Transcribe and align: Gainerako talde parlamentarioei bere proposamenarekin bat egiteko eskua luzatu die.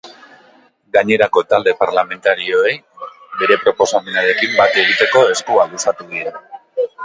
Gainerako 0.95 1.43
talde 1.51 1.73
parlamentarioei 1.83 2.73
bere 3.43 3.61
proposamenarekin 3.69 4.59
bat 4.63 4.83
egiteko 4.85 5.25
eskua 5.37 5.71
luzatu 5.75 6.13
die. 6.15 6.37